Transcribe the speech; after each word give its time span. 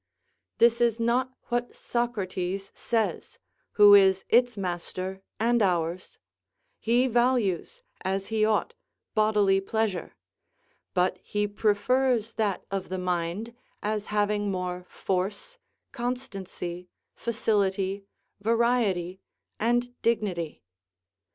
This 0.57 0.81
is 0.81 0.99
not 0.99 1.31
what 1.49 1.75
Socrates 1.75 2.71
says, 2.73 3.37
who 3.73 3.93
is 3.93 4.25
its 4.29 4.57
master 4.57 5.21
and 5.39 5.61
ours: 5.61 6.17
he 6.79 7.05
values, 7.05 7.83
as 8.03 8.25
he 8.33 8.43
ought, 8.43 8.73
bodily 9.13 9.61
pleasure; 9.61 10.15
but 10.95 11.19
he 11.21 11.45
prefers 11.47 12.33
that 12.33 12.65
of 12.71 12.89
the 12.89 12.97
mind 12.97 13.53
as 13.83 14.05
having 14.05 14.49
more 14.49 14.87
force, 14.89 15.59
constancy, 15.91 16.89
facility, 17.13 18.03
variety, 18.39 19.21
and 19.59 19.93
dignity. 20.01 20.63